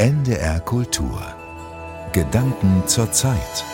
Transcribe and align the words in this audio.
NDR 0.00 0.60
Kultur. 0.60 1.20
Gedanken 2.14 2.84
zur 2.86 3.12
Zeit. 3.12 3.64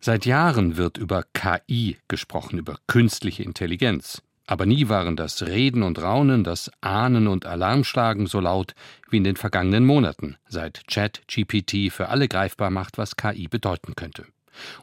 Seit 0.00 0.24
Jahren 0.24 0.78
wird 0.78 0.96
über 0.96 1.24
KI 1.34 1.98
gesprochen, 2.08 2.58
über 2.58 2.78
künstliche 2.86 3.42
Intelligenz. 3.42 4.22
Aber 4.46 4.64
nie 4.64 4.88
waren 4.88 5.14
das 5.14 5.42
Reden 5.42 5.82
und 5.82 6.00
Raunen, 6.00 6.42
das 6.42 6.70
Ahnen 6.80 7.28
und 7.28 7.44
Alarmschlagen 7.44 8.26
so 8.26 8.40
laut 8.40 8.74
wie 9.10 9.18
in 9.18 9.24
den 9.24 9.36
vergangenen 9.36 9.84
Monaten, 9.84 10.36
seit 10.48 10.86
ChatGPT 10.88 11.92
für 11.92 12.08
alle 12.08 12.28
greifbar 12.28 12.70
macht, 12.70 12.96
was 12.96 13.16
KI 13.16 13.46
bedeuten 13.46 13.94
könnte. 13.94 14.24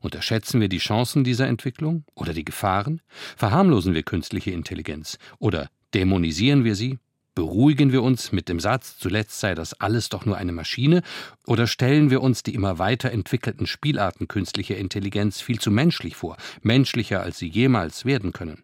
Unterschätzen 0.01 0.61
wir 0.61 0.69
die 0.69 0.77
Chancen 0.77 1.23
dieser 1.23 1.47
Entwicklung 1.47 2.03
oder 2.13 2.33
die 2.33 2.45
Gefahren? 2.45 3.01
Verharmlosen 3.35 3.95
wir 3.95 4.03
künstliche 4.03 4.51
Intelligenz 4.51 5.17
oder 5.39 5.71
dämonisieren 5.95 6.63
wir 6.63 6.75
sie? 6.75 6.99
Beruhigen 7.37 7.91
wir 7.91 8.01
uns 8.01 8.31
mit 8.31 8.49
dem 8.49 8.59
Satz, 8.59 8.97
zuletzt 8.97 9.39
sei 9.39 9.53
das 9.53 9.79
alles 9.79 10.09
doch 10.09 10.25
nur 10.25 10.37
eine 10.37 10.53
Maschine, 10.53 11.03
oder 11.45 11.67
stellen 11.67 12.09
wir 12.09 12.23
uns 12.23 12.41
die 12.41 12.55
immer 12.55 12.79
weiter 12.79 13.11
entwickelten 13.11 13.67
Spielarten 13.67 14.27
künstlicher 14.27 14.75
Intelligenz 14.75 15.39
viel 15.39 15.59
zu 15.59 15.69
menschlich 15.69 16.15
vor, 16.15 16.37
menschlicher 16.63 17.21
als 17.21 17.37
sie 17.37 17.47
jemals 17.47 18.05
werden 18.05 18.33
können? 18.33 18.63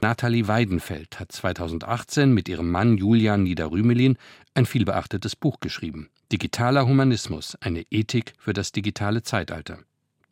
Nathalie 0.00 0.48
Weidenfeld 0.48 1.20
hat 1.20 1.32
2018 1.32 2.32
mit 2.32 2.48
ihrem 2.48 2.70
Mann 2.70 2.96
Julian 2.96 3.42
Niederrümelin 3.42 4.16
ein 4.54 4.64
vielbeachtetes 4.64 5.36
Buch 5.36 5.60
geschrieben. 5.60 6.08
Digitaler 6.32 6.86
Humanismus, 6.86 7.58
eine 7.60 7.84
Ethik 7.90 8.32
für 8.38 8.54
das 8.54 8.72
digitale 8.72 9.22
Zeitalter. 9.22 9.80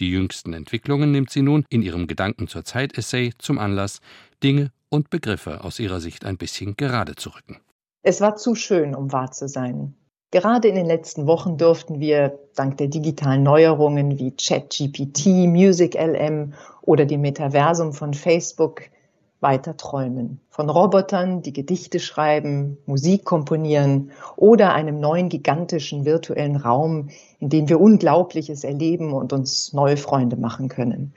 Die 0.01 0.11
jüngsten 0.11 0.55
Entwicklungen 0.55 1.13
nimmt 1.13 1.29
sie 1.29 1.43
nun 1.43 1.67
in 1.69 1.83
ihrem 1.83 2.07
Gedanken 2.07 2.49
zur 2.49 2.65
Zeit-Essay 2.65 3.35
zum 3.37 3.59
Anlass, 3.59 4.01
Dinge 4.43 4.73
und 4.91 5.09
Begriffe 5.09 5.65
aus 5.65 5.79
ihrer 5.79 6.01
Sicht 6.01 6.25
ein 6.25 6.37
bisschen 6.37 6.77
gerade 6.77 7.15
zu 7.15 7.31
rücken. 7.31 7.61
Es 8.03 8.21
war 8.21 8.37
zu 8.37 8.55
schön, 8.55 8.95
um 8.95 9.13
wahr 9.13 9.31
zu 9.31 9.49
sein. 9.49 9.95
Gerade 10.33 10.69
in 10.69 10.77
den 10.77 10.87
letzten 10.87 11.27
Wochen 11.27 11.59
durften 11.59 11.99
wir 11.99 12.39
dank 12.55 12.77
der 12.77 12.87
digitalen 12.87 13.43
Neuerungen 13.43 14.19
wie 14.19 14.31
ChatGPT, 14.31 15.27
MusicLM 15.49 16.55
oder 16.83 17.05
dem 17.05 17.23
Metaversum 17.23 17.93
von 17.93 18.15
Facebook 18.15 18.83
weiter 19.41 19.77
träumen. 19.77 20.41
Von 20.51 20.71
Robotern, 20.71 21.43
die 21.43 21.53
Gedichte 21.53 21.99
schreiben, 21.99 22.79
Musik 22.87 23.25
komponieren 23.25 24.13
oder 24.37 24.73
einem 24.73 25.01
neuen 25.01 25.29
gigantischen 25.29 26.05
virtuellen 26.05 26.57
Raum, 26.57 27.09
in 27.39 27.49
dem 27.49 27.69
wir 27.69 27.81
Unglaubliches 27.81 28.65
erleben 28.65 29.13
und 29.13 29.33
uns 29.33 29.73
neue 29.73 29.97
Freunde 29.97 30.37
machen 30.37 30.69
können. 30.69 31.13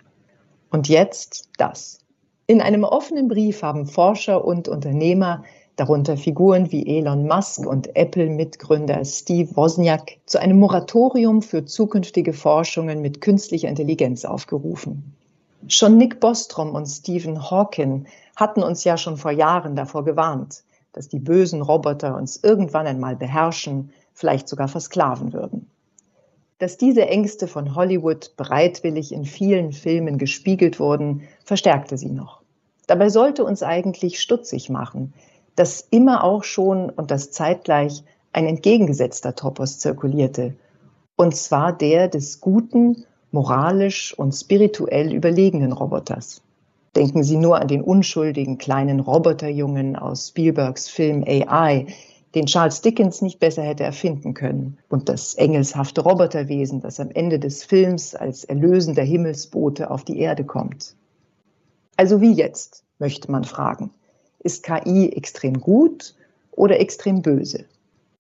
Und 0.72 0.90
jetzt 0.90 1.50
das. 1.58 2.03
In 2.46 2.62
einem 2.62 2.84
offenen 2.84 3.30
Brief 3.30 3.64
haben 3.64 3.86
Forscher 3.86 4.44
und 4.44 4.68
Unternehmer, 4.68 5.44
darunter 5.78 6.18
Figuren 6.18 6.74
wie 6.74 6.98
Elon 6.98 7.26
Musk 7.26 7.66
und 7.66 7.96
Apple-Mitgründer 7.96 9.06
Steve 9.06 9.56
Wozniak, 9.56 10.18
zu 10.26 10.42
einem 10.42 10.60
Moratorium 10.60 11.42
für 11.42 11.64
zukünftige 11.64 12.34
Forschungen 12.34 13.02
mit 13.02 13.22
künstlicher 13.22 13.70
Intelligenz 13.70 14.26
aufgerufen. 14.26 15.16
Schon 15.70 15.98
Nick 15.98 16.20
Bostrom 16.20 16.76
und 16.76 16.86
Stephen 16.86 17.50
Hawking 17.50 18.08
hatten 18.36 18.62
uns 18.62 18.84
ja 18.84 18.98
schon 18.98 19.16
vor 19.16 19.32
Jahren 19.32 19.78
davor 19.78 20.04
gewarnt, 20.04 20.64
dass 20.92 21.08
die 21.08 21.20
bösen 21.20 21.62
Roboter 21.62 22.18
uns 22.18 22.44
irgendwann 22.44 22.88
einmal 22.88 23.16
beherrschen, 23.16 23.92
vielleicht 24.14 24.50
sogar 24.50 24.68
versklaven 24.68 25.32
würden. 25.32 25.70
Dass 26.64 26.78
diese 26.78 27.06
Ängste 27.10 27.50
von 27.50 27.76
Hollywood 27.76 28.38
bereitwillig 28.38 29.12
in 29.12 29.26
vielen 29.26 29.74
Filmen 29.74 30.18
gespiegelt 30.18 30.80
wurden, 30.80 31.24
verstärkte 31.44 31.98
sie 31.98 32.10
noch. 32.10 32.40
Dabei 32.88 33.10
sollte 33.10 33.44
uns 33.44 33.64
eigentlich 33.64 34.22
stutzig 34.22 34.70
machen, 34.70 35.14
dass 35.58 35.82
immer 35.92 36.24
auch 36.24 36.46
schon 36.46 36.90
und 36.90 37.12
das 37.12 37.32
zeitgleich 37.32 38.06
ein 38.32 38.46
entgegengesetzter 38.46 39.36
Topos 39.36 39.80
zirkulierte, 39.80 40.56
und 41.18 41.36
zwar 41.36 41.74
der 41.74 42.08
des 42.08 42.40
guten 42.40 43.04
moralisch 43.32 44.18
und 44.18 44.32
spirituell 44.32 45.14
überlegenen 45.14 45.74
Roboters. 45.74 46.44
Denken 46.96 47.26
Sie 47.26 47.36
nur 47.36 47.60
an 47.60 47.68
den 47.68 47.82
unschuldigen 47.82 48.58
kleinen 48.58 49.02
Roboterjungen 49.02 49.98
aus 49.98 50.30
Spielbergs 50.30 50.88
Film 50.88 51.26
AI, 51.28 51.88
den 52.36 52.48
Charles 52.48 52.82
Dickens 52.82 53.22
nicht 53.22 53.40
besser 53.40 53.62
hätte 53.62 53.84
erfinden 53.84 54.34
können, 54.34 54.78
und 54.90 55.08
das 55.10 55.36
engelshafte 55.36 56.02
Roboterwesen, 56.02 56.82
das 56.82 57.00
am 57.00 57.12
Ende 57.12 57.40
des 57.40 57.64
Films 57.64 58.16
als 58.16 58.44
erlösender 58.44 59.04
Himmelsbote 59.04 59.92
auf 59.92 60.04
die 60.04 60.20
Erde 60.20 60.44
kommt. 60.44 60.96
Also 61.96 62.22
wie 62.22 62.34
jetzt, 62.34 62.84
möchte 62.98 63.32
man 63.32 63.44
fragen. 63.44 63.92
Ist 64.40 64.64
KI 64.64 65.10
extrem 65.10 65.60
gut 65.60 66.16
oder 66.52 66.80
extrem 66.80 67.22
böse? 67.22 67.66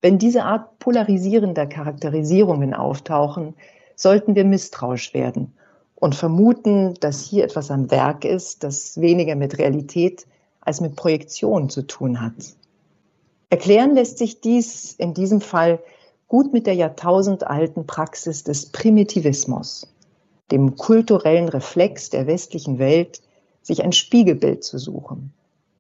Wenn 0.02 0.20
diese 0.20 0.44
Art 0.44 0.80
polarisierender 0.80 1.66
Charakterisierungen 1.66 2.74
auftauchen, 2.74 3.56
sollten 3.96 4.36
wir 4.36 4.46
misstrauisch 4.46 5.14
werden 5.14 5.54
und 5.96 6.14
vermuten, 6.14 6.96
dass 7.00 7.24
hier 7.24 7.46
etwas 7.46 7.72
am 7.72 7.90
Werk 7.90 8.26
ist, 8.26 8.64
das 8.64 9.00
weniger 9.00 9.36
mit 9.36 9.58
Realität 9.58 10.28
als 10.62 10.82
mit 10.82 10.96
Projektion 10.96 11.70
zu 11.70 11.84
tun 11.84 12.22
hat. 12.22 12.34
Erklären 13.54 13.94
lässt 13.94 14.18
sich 14.18 14.42
dies 14.42 14.94
in 14.94 15.14
diesem 15.14 15.40
Fall 15.40 15.78
gut 16.28 16.54
mit 16.54 16.66
der 16.66 16.74
jahrtausendalten 16.74 17.86
Praxis 17.86 18.44
des 18.44 18.72
Primitivismus, 18.72 19.94
dem 20.50 20.76
kulturellen 20.76 21.48
Reflex 21.48 22.10
der 22.10 22.26
westlichen 22.26 22.80
Welt, 22.80 23.22
sich 23.62 23.84
ein 23.84 23.92
Spiegelbild 23.92 24.64
zu 24.64 24.80
suchen, 24.80 25.36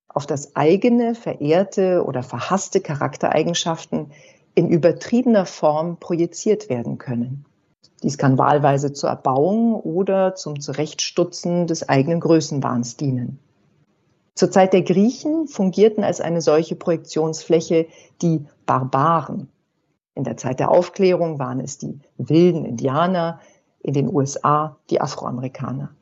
auf 0.08 0.28
das 0.28 0.56
eigene, 0.56 1.16
verehrte 1.16 2.04
oder 2.06 2.22
verhasste 2.22 2.80
Charaktereigenschaften 2.80 4.12
in 4.54 4.70
übertriebener 4.70 5.48
Form 5.48 5.98
projiziert 5.98 6.70
werden 6.70 7.00
können. 7.00 7.44
Dies 8.04 8.20
kann 8.20 8.38
wahlweise 8.38 8.94
zur 8.94 9.10
Erbauung 9.10 9.74
oder 9.74 10.36
zum 10.36 10.60
Zurechtstutzen 10.60 11.66
des 11.66 11.90
eigenen 11.90 12.20
Größenwahns 12.20 12.98
dienen. 12.98 13.40
Zur 14.36 14.52
Zeit 14.52 14.74
der 14.74 14.82
Griechen 14.82 15.48
fungierten 15.48 16.04
als 16.04 16.22
eine 16.22 16.42
solche 16.42 16.76
Projektionsfläche 16.76 17.88
die 18.22 18.46
Barbaren. 18.66 19.50
In 20.16 20.24
der 20.24 20.38
Zeit 20.38 20.60
der 20.60 20.72
Aufklärung 20.72 21.40
waren 21.40 21.60
es 21.60 21.78
die 21.78 22.00
wilden 22.18 22.66
Indianer, 22.66 23.40
in 23.82 23.94
den 23.94 24.14
USA 24.14 24.78
die 24.90 25.02
Afroamerikaner. 25.02 25.94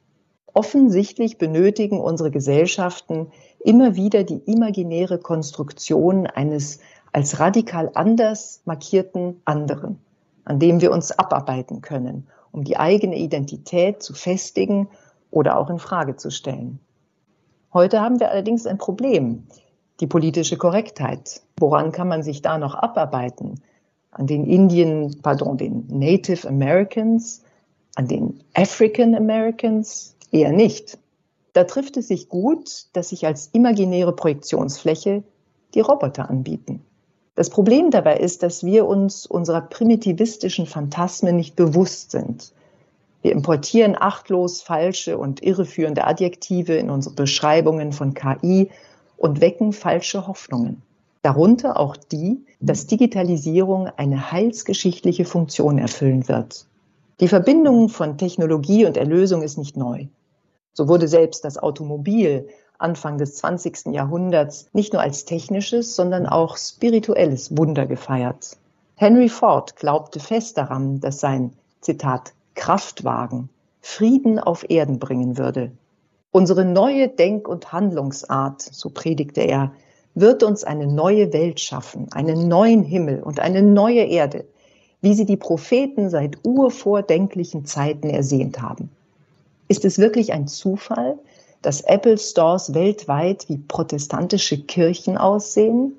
Offensichtlich 0.53 1.37
benötigen 1.37 1.99
unsere 1.99 2.31
Gesellschaften 2.31 3.31
immer 3.59 3.95
wieder 3.95 4.23
die 4.23 4.41
imaginäre 4.45 5.17
Konstruktion 5.17 6.27
eines 6.27 6.79
als 7.13 7.39
radikal 7.39 7.91
anders 7.93 8.61
markierten 8.65 9.41
anderen 9.45 9.99
an 10.45 10.59
dem 10.59 10.81
wir 10.81 10.91
uns 10.91 11.11
abarbeiten 11.11 11.81
können, 11.81 12.27
um 12.51 12.63
die 12.63 12.77
eigene 12.77 13.17
Identität 13.17 14.01
zu 14.03 14.13
festigen 14.13 14.89
oder 15.29 15.57
auch 15.57 15.69
in 15.69 15.79
Frage 15.79 16.15
zu 16.15 16.31
stellen. 16.31 16.79
Heute 17.73 18.01
haben 18.01 18.19
wir 18.19 18.31
allerdings 18.31 18.67
ein 18.67 18.77
Problem, 18.77 19.43
die 20.01 20.07
politische 20.07 20.57
Korrektheit. 20.57 21.41
Woran 21.57 21.93
kann 21.93 22.09
man 22.09 22.21
sich 22.21 22.41
da 22.41 22.57
noch 22.57 22.75
abarbeiten? 22.75 23.61
An 24.11 24.27
den 24.27 24.45
Indien, 24.45 25.21
pardon, 25.21 25.57
den 25.57 25.85
Native 25.87 26.45
Americans, 26.49 27.43
an 27.95 28.09
den 28.09 28.43
African 28.53 29.15
Americans? 29.15 30.17
Eher 30.31 30.51
nicht. 30.51 30.97
Da 31.53 31.63
trifft 31.63 31.95
es 31.95 32.09
sich 32.09 32.27
gut, 32.27 32.87
dass 32.93 33.09
sich 33.09 33.25
als 33.25 33.47
imaginäre 33.53 34.13
Projektionsfläche 34.13 35.23
die 35.73 35.79
Roboter 35.79 36.29
anbieten. 36.29 36.81
Das 37.35 37.49
Problem 37.49 37.89
dabei 37.89 38.17
ist, 38.17 38.43
dass 38.43 38.65
wir 38.65 38.85
uns 38.85 39.25
unserer 39.25 39.61
primitivistischen 39.61 40.65
Phantasmen 40.65 41.37
nicht 41.37 41.55
bewusst 41.55 42.11
sind. 42.11 42.51
Wir 43.21 43.31
importieren 43.31 43.95
achtlos 43.99 44.61
falsche 44.61 45.17
und 45.17 45.43
irreführende 45.43 46.05
Adjektive 46.05 46.73
in 46.73 46.89
unsere 46.89 47.15
Beschreibungen 47.15 47.93
von 47.93 48.13
KI 48.13 48.69
und 49.17 49.41
wecken 49.41 49.73
falsche 49.73 50.27
Hoffnungen. 50.27 50.81
Darunter 51.21 51.79
auch 51.79 51.95
die, 51.95 52.43
dass 52.59 52.87
Digitalisierung 52.87 53.87
eine 53.95 54.31
heilsgeschichtliche 54.31 55.25
Funktion 55.25 55.77
erfüllen 55.77 56.27
wird. 56.27 56.65
Die 57.19 57.27
Verbindung 57.27 57.89
von 57.89 58.17
Technologie 58.17 58.87
und 58.87 58.97
Erlösung 58.97 59.43
ist 59.43 59.59
nicht 59.59 59.77
neu. 59.77 60.07
So 60.73 60.87
wurde 60.87 61.07
selbst 61.07 61.45
das 61.45 61.59
Automobil 61.59 62.47
Anfang 62.79 63.19
des 63.19 63.35
20. 63.35 63.93
Jahrhunderts 63.93 64.67
nicht 64.73 64.93
nur 64.93 65.03
als 65.03 65.25
technisches, 65.25 65.95
sondern 65.95 66.25
auch 66.25 66.57
spirituelles 66.57 67.55
Wunder 67.55 67.85
gefeiert. 67.85 68.57
Henry 68.95 69.29
Ford 69.29 69.75
glaubte 69.75 70.19
fest 70.19 70.57
daran, 70.57 70.99
dass 70.99 71.19
sein, 71.19 71.53
Zitat, 71.81 72.33
Kraftwagen 72.55 73.49
Frieden 73.81 74.39
auf 74.39 74.69
Erden 74.69 74.99
bringen 74.99 75.37
würde. 75.37 75.71
Unsere 76.31 76.63
neue 76.65 77.09
Denk- 77.09 77.47
und 77.47 77.73
Handlungsart, 77.73 78.61
so 78.61 78.89
predigte 78.89 79.41
er, 79.41 79.71
wird 80.13 80.43
uns 80.43 80.63
eine 80.63 80.87
neue 80.87 81.33
Welt 81.33 81.59
schaffen, 81.59 82.07
einen 82.11 82.47
neuen 82.47 82.83
Himmel 82.83 83.23
und 83.23 83.39
eine 83.39 83.61
neue 83.61 84.03
Erde, 84.03 84.45
wie 85.01 85.13
sie 85.13 85.25
die 85.25 85.37
Propheten 85.37 86.09
seit 86.09 86.37
urvordenklichen 86.45 87.65
Zeiten 87.65 88.09
ersehnt 88.09 88.61
haben. 88.61 88.89
Ist 89.67 89.83
es 89.83 89.97
wirklich 89.97 90.31
ein 90.31 90.47
Zufall, 90.47 91.17
dass 91.61 91.81
Apple 91.81 92.17
Stores 92.17 92.73
weltweit 92.73 93.49
wie 93.49 93.57
protestantische 93.57 94.61
Kirchen 94.61 95.17
aussehen? 95.17 95.93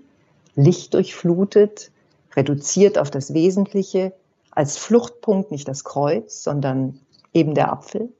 lichtdurchflutet, 0.54 1.90
reduziert 2.36 2.98
auf 2.98 3.10
das 3.10 3.32
Wesentliche, 3.32 4.12
als 4.52 4.78
Fluchtpunkt 4.78 5.50
nicht 5.50 5.66
das 5.66 5.82
Kreuz, 5.82 6.44
sondern 6.44 7.00
eben 7.34 7.54
der 7.54 7.72
Apfel. 7.72 8.10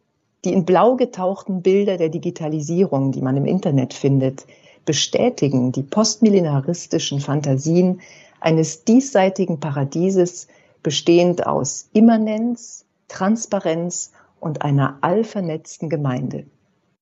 Die 0.45 0.53
in 0.53 0.65
blau 0.65 0.97
getauchten 0.97 1.63
Bilder 1.63 1.99
der 1.99 2.09
Digitalisierung, 2.09 3.13
die 3.13 3.23
man 3.23 3.37
im 3.37 3.45
Internet 3.45 3.95
findet, 3.95 4.47
bestätigen 4.85 5.71
die 5.71 5.85
postmillenaristischen 5.85 7.21
Fantasien 7.21 8.01
eines 8.41 8.85
diesseitigen 8.85 9.61
Paradieses, 9.61 10.49
bestehend 10.83 11.47
aus 11.47 11.89
Immanenz, 11.93 12.85
Transparenz 13.07 14.11
und 14.41 14.63
einer 14.63 14.99
allvernetzten 15.03 15.89
Gemeinde. 15.89 16.47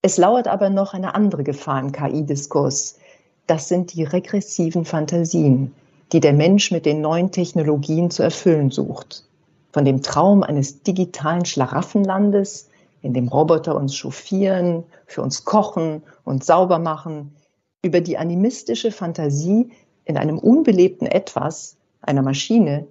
Es 0.02 0.18
lauert 0.18 0.48
aber 0.48 0.68
noch 0.68 0.92
eine 0.92 1.14
andere 1.14 1.44
Gefahr 1.44 1.80
im 1.80 1.92
KI-Diskurs. 1.92 2.98
Das 3.46 3.68
sind 3.68 3.94
die 3.94 4.04
regressiven 4.04 4.84
Fantasien, 4.84 5.72
die 6.12 6.20
der 6.20 6.32
Mensch 6.32 6.70
mit 6.70 6.86
den 6.86 7.00
neuen 7.00 7.30
Technologien 7.30 8.10
zu 8.10 8.22
erfüllen 8.22 8.70
sucht. 8.70 9.24
Von 9.72 9.84
dem 9.84 10.02
Traum 10.02 10.42
eines 10.42 10.82
digitalen 10.82 11.44
Schlaraffenlandes, 11.44 12.68
in 13.02 13.14
dem 13.14 13.28
Roboter 13.28 13.76
uns 13.76 13.96
chauffieren, 13.96 14.84
für 15.06 15.22
uns 15.22 15.44
kochen 15.44 16.02
und 16.24 16.44
sauber 16.44 16.78
machen, 16.78 17.34
über 17.82 18.00
die 18.00 18.18
animistische 18.18 18.90
Fantasie, 18.90 19.70
in 20.04 20.16
einem 20.16 20.38
unbelebten 20.38 21.06
Etwas, 21.06 21.76
einer 22.02 22.22
Maschine, 22.22 22.86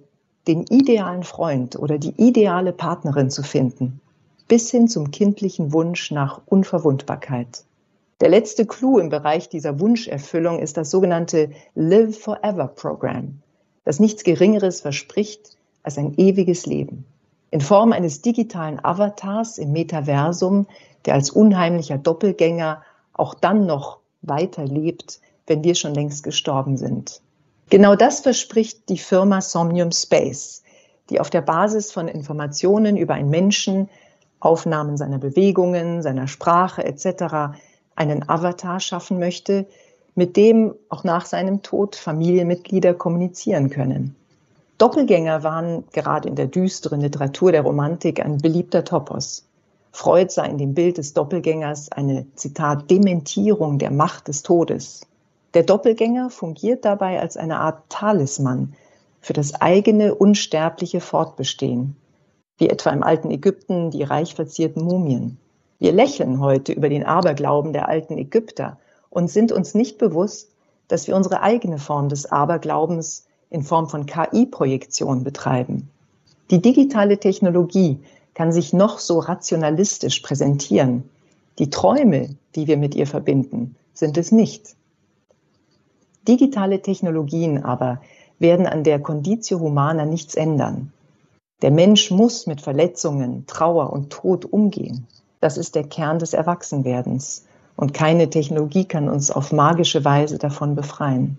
den 0.48 0.64
idealen 0.64 1.22
Freund 1.22 1.76
oder 1.76 1.98
die 1.98 2.14
ideale 2.16 2.72
Partnerin 2.72 3.30
zu 3.30 3.42
finden, 3.42 4.00
bis 4.48 4.70
hin 4.70 4.88
zum 4.88 5.10
kindlichen 5.10 5.72
Wunsch 5.72 6.10
nach 6.10 6.40
Unverwundbarkeit. 6.46 7.64
Der 8.20 8.28
letzte 8.28 8.66
Clou 8.66 8.98
im 8.98 9.08
Bereich 9.08 9.48
dieser 9.48 9.80
Wunscherfüllung 9.80 10.58
ist 10.58 10.76
das 10.76 10.90
sogenannte 10.90 11.50
Live 11.74 12.18
Forever 12.18 12.68
Program, 12.68 13.40
das 13.84 13.98
nichts 13.98 14.24
Geringeres 14.24 14.82
verspricht 14.82 15.56
als 15.82 15.96
ein 15.96 16.12
ewiges 16.18 16.66
Leben. 16.66 17.06
In 17.50 17.62
Form 17.62 17.92
eines 17.92 18.20
digitalen 18.20 18.78
Avatars 18.84 19.56
im 19.56 19.72
Metaversum, 19.72 20.66
der 21.06 21.14
als 21.14 21.30
unheimlicher 21.30 21.96
Doppelgänger 21.96 22.82
auch 23.14 23.32
dann 23.32 23.64
noch 23.64 24.00
weiterlebt, 24.20 25.20
wenn 25.46 25.64
wir 25.64 25.74
schon 25.74 25.94
längst 25.94 26.22
gestorben 26.22 26.76
sind. 26.76 27.22
Genau 27.70 27.96
das 27.96 28.20
verspricht 28.20 28.90
die 28.90 28.98
Firma 28.98 29.40
Somnium 29.40 29.92
Space, 29.92 30.62
die 31.08 31.20
auf 31.20 31.30
der 31.30 31.40
Basis 31.40 31.90
von 31.90 32.06
Informationen 32.06 32.98
über 32.98 33.14
einen 33.14 33.30
Menschen, 33.30 33.88
Aufnahmen 34.40 34.98
seiner 34.98 35.18
Bewegungen, 35.18 36.02
seiner 36.02 36.28
Sprache 36.28 36.84
etc 36.84 37.56
einen 37.96 38.28
Avatar 38.28 38.80
schaffen 38.80 39.18
möchte, 39.18 39.66
mit 40.14 40.36
dem 40.36 40.74
auch 40.88 41.04
nach 41.04 41.26
seinem 41.26 41.62
Tod 41.62 41.96
Familienmitglieder 41.96 42.94
kommunizieren 42.94 43.70
können. 43.70 44.16
Doppelgänger 44.78 45.42
waren 45.42 45.84
gerade 45.92 46.28
in 46.28 46.36
der 46.36 46.46
düsteren 46.46 47.00
Literatur 47.00 47.52
der 47.52 47.62
Romantik 47.62 48.24
ein 48.24 48.38
beliebter 48.38 48.84
Topos. 48.84 49.46
Freud 49.92 50.32
sah 50.32 50.44
in 50.44 50.56
dem 50.56 50.74
Bild 50.74 50.98
des 50.98 51.14
Doppelgängers 51.14 51.92
eine, 51.92 52.26
Zitat, 52.34 52.90
Dementierung 52.90 53.78
der 53.78 53.90
Macht 53.90 54.28
des 54.28 54.42
Todes. 54.42 55.06
Der 55.54 55.64
Doppelgänger 55.64 56.30
fungiert 56.30 56.84
dabei 56.84 57.20
als 57.20 57.36
eine 57.36 57.58
Art 57.58 57.82
Talisman 57.88 58.74
für 59.20 59.32
das 59.32 59.60
eigene 59.60 60.14
unsterbliche 60.14 61.00
Fortbestehen, 61.00 61.96
wie 62.56 62.70
etwa 62.70 62.90
im 62.90 63.02
alten 63.02 63.30
Ägypten 63.30 63.90
die 63.90 64.02
reich 64.04 64.34
verzierten 64.34 64.84
Mumien. 64.84 65.38
Wir 65.80 65.92
lächeln 65.92 66.40
heute 66.40 66.74
über 66.74 66.90
den 66.90 67.04
Aberglauben 67.04 67.72
der 67.72 67.88
alten 67.88 68.18
Ägypter 68.18 68.78
und 69.08 69.30
sind 69.30 69.50
uns 69.50 69.74
nicht 69.74 69.96
bewusst, 69.96 70.50
dass 70.88 71.06
wir 71.08 71.16
unsere 71.16 71.40
eigene 71.40 71.78
Form 71.78 72.10
des 72.10 72.30
Aberglaubens 72.30 73.26
in 73.48 73.62
Form 73.62 73.88
von 73.88 74.04
KI-Projektion 74.04 75.24
betreiben. 75.24 75.88
Die 76.50 76.60
digitale 76.60 77.18
Technologie 77.18 77.98
kann 78.34 78.52
sich 78.52 78.74
noch 78.74 78.98
so 78.98 79.20
rationalistisch 79.20 80.20
präsentieren. 80.20 81.08
Die 81.58 81.70
Träume, 81.70 82.36
die 82.54 82.66
wir 82.66 82.76
mit 82.76 82.94
ihr 82.94 83.06
verbinden, 83.06 83.74
sind 83.94 84.18
es 84.18 84.32
nicht. 84.32 84.76
Digitale 86.28 86.82
Technologien 86.82 87.64
aber 87.64 88.02
werden 88.38 88.66
an 88.66 88.84
der 88.84 89.00
Conditio 89.00 89.60
Humana 89.60 90.04
nichts 90.04 90.34
ändern. 90.34 90.92
Der 91.62 91.70
Mensch 91.70 92.10
muss 92.10 92.46
mit 92.46 92.60
Verletzungen, 92.60 93.46
Trauer 93.46 93.94
und 93.94 94.10
Tod 94.10 94.44
umgehen. 94.44 95.06
Das 95.40 95.56
ist 95.56 95.74
der 95.74 95.84
Kern 95.84 96.18
des 96.18 96.34
Erwachsenwerdens. 96.34 97.46
Und 97.76 97.94
keine 97.94 98.28
Technologie 98.28 98.84
kann 98.84 99.08
uns 99.08 99.30
auf 99.30 99.52
magische 99.52 100.04
Weise 100.04 100.38
davon 100.38 100.74
befreien. 100.74 101.38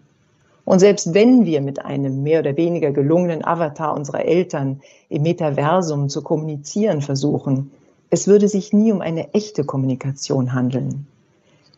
Und 0.66 0.80
selbst 0.80 1.14
wenn 1.14 1.46
wir 1.46 1.62
mit 1.62 1.84
einem 1.84 2.24
mehr 2.24 2.40
oder 2.40 2.58
weniger 2.58 2.92
gelungenen 2.92 3.46
Avatar 3.46 3.96
unserer 3.96 4.26
Eltern 4.26 4.82
im 5.10 5.24
Metaversum 5.24 6.10
zu 6.10 6.22
kommunizieren 6.22 7.02
versuchen, 7.02 7.72
es 8.10 8.28
würde 8.28 8.48
sich 8.48 8.74
nie 8.74 8.92
um 8.92 9.02
eine 9.02 9.34
echte 9.34 9.64
Kommunikation 9.64 10.54
handeln. 10.54 11.08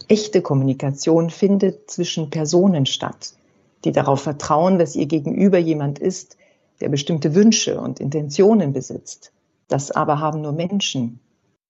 Echte 0.08 0.42
Kommunikation 0.42 1.30
findet 1.30 1.90
zwischen 1.90 2.30
Personen 2.30 2.86
statt, 2.86 3.34
die 3.86 3.92
darauf 3.92 4.22
vertrauen, 4.22 4.80
dass 4.80 4.96
ihr 4.96 5.06
Gegenüber 5.06 5.58
jemand 5.58 6.00
ist, 6.00 6.38
der 6.82 6.90
bestimmte 6.90 7.36
Wünsche 7.36 7.80
und 7.80 8.00
Intentionen 8.00 8.74
besitzt. 8.74 9.32
Das 9.70 9.92
aber 9.92 10.20
haben 10.20 10.42
nur 10.42 10.52
Menschen, 10.52 11.20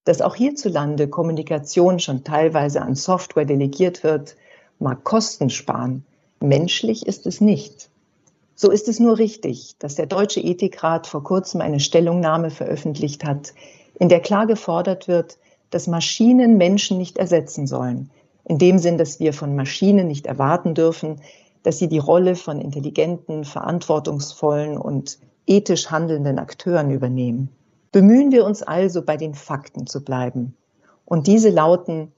dass 0.06 0.22
auch 0.22 0.36
hierzulande 0.36 1.08
Kommunikation 1.08 2.00
schon 2.00 2.24
teilweise 2.24 2.82
an 2.82 2.96
Software 2.96 3.46
delegiert 3.46 4.04
wird, 4.04 4.36
mag 4.80 5.04
Kosten 5.04 5.50
sparen. 5.50 6.06
Menschlich 6.40 7.06
ist 7.08 7.26
es 7.26 7.40
nicht. 7.40 7.90
So 8.56 8.70
ist 8.70 8.88
es 8.88 9.00
nur 9.00 9.18
richtig, 9.18 9.76
dass 9.80 9.96
der 9.96 10.06
Deutsche 10.06 10.40
Ethikrat 10.42 11.08
vor 11.08 11.24
kurzem 11.24 11.62
eine 11.62 11.80
Stellungnahme 11.80 12.52
veröffentlicht 12.52 13.24
hat, 13.24 13.54
in 14.00 14.10
der 14.10 14.20
klar 14.20 14.46
gefordert 14.46 15.08
wird, 15.08 15.38
dass 15.70 15.88
Maschinen 15.88 16.58
Menschen 16.58 16.98
nicht 16.98 17.18
ersetzen 17.18 17.66
sollen. 17.66 18.12
In 18.46 18.60
dem 18.60 18.78
Sinn, 18.78 18.98
dass 18.98 19.20
wir 19.20 19.34
von 19.34 19.56
Maschinen 19.56 20.08
nicht 20.08 20.28
erwarten 20.28 20.76
dürfen, 20.76 21.22
dass 21.64 21.80
sie 21.80 21.88
die 21.88 22.00
Rolle 22.00 22.36
von 22.36 22.60
intelligenten, 22.60 23.46
verantwortungsvollen 23.46 24.78
und 24.78 25.18
ethisch 25.48 25.90
handelnden 25.90 26.40
Akteuren 26.40 26.92
übernehmen. 26.92 27.50
Bemühen 27.94 28.31
wir 28.31 28.44
uns 28.44 28.63
also, 28.63 29.04
bei 29.04 29.18
den 29.18 29.36
Fakten 29.36 29.86
zu 29.86 30.04
bleiben. 30.04 30.56
Und 31.06 31.28
diese 31.28 31.51
lauten, 31.51 32.12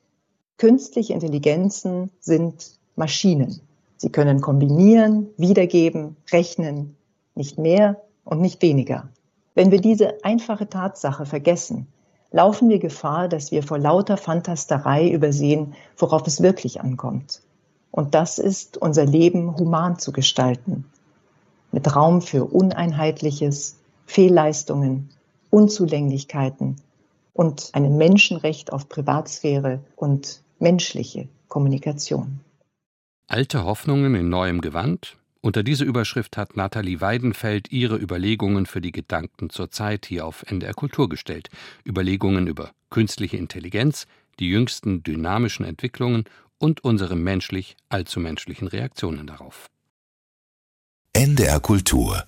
künstliche 0.57 1.13
Intelligenzen 1.13 2.11
sind 2.21 2.79
Maschinen. 2.95 3.59
Sie 3.97 4.09
können 4.09 4.39
kombinieren, 4.39 5.27
wiedergeben, 5.35 6.15
rechnen, 6.31 6.95
nicht 7.35 7.57
mehr 7.57 8.01
und 8.23 8.39
nicht 8.39 8.61
weniger. 8.61 9.09
Wenn 9.53 9.69
wir 9.69 9.81
diese 9.81 10.23
einfache 10.23 10.69
Tatsache 10.69 11.25
vergessen, 11.25 11.87
laufen 12.31 12.69
wir 12.69 12.79
Gefahr, 12.79 13.27
dass 13.27 13.51
wir 13.51 13.61
vor 13.61 13.77
lauter 13.77 14.15
Fantasterei 14.15 15.09
übersehen, 15.09 15.73
worauf 15.97 16.25
es 16.25 16.41
wirklich 16.41 16.79
ankommt. 16.79 17.41
Und 17.91 18.15
das 18.15 18.39
ist, 18.39 18.77
unser 18.77 19.05
Leben 19.05 19.57
human 19.57 19.99
zu 19.99 20.13
gestalten, 20.13 20.85
mit 21.73 21.93
Raum 21.93 22.21
für 22.21 22.45
Uneinheitliches, 22.45 23.75
Fehlleistungen, 24.05 25.09
Unzulänglichkeiten 25.55 26.75
und 27.31 27.69
einem 27.71 27.95
Menschenrecht 27.95 28.73
auf 28.73 28.89
Privatsphäre 28.89 29.79
und 29.95 30.41
menschliche 30.59 31.29
Kommunikation. 31.47 32.41
Alte 33.27 33.63
Hoffnungen 33.63 34.15
in 34.15 34.27
neuem 34.27 34.59
Gewand? 34.59 35.15
Unter 35.39 35.63
diese 35.63 35.85
Überschrift 35.85 36.35
hat 36.35 36.57
Nathalie 36.57 36.99
Weidenfeld 36.99 37.71
ihre 37.71 37.95
Überlegungen 37.95 38.65
für 38.65 38.81
die 38.81 38.91
Gedanken 38.91 39.49
zur 39.49 39.71
Zeit 39.71 40.05
hier 40.05 40.25
auf 40.25 40.43
NDR 40.43 40.73
Kultur 40.73 41.07
gestellt. 41.07 41.49
Überlegungen 41.87 42.47
über 42.47 42.71
künstliche 42.89 43.37
Intelligenz, 43.37 44.07
die 44.39 44.49
jüngsten 44.49 45.03
dynamischen 45.03 45.65
Entwicklungen 45.65 46.25
und 46.57 46.83
unsere 46.83 47.15
menschlich 47.15 47.77
allzu 47.87 48.19
menschlichen 48.19 48.67
Reaktionen 48.67 49.25
darauf. 49.25 49.69
NDR 51.13 51.61
Kultur 51.61 52.25